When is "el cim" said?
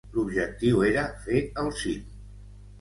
1.67-2.11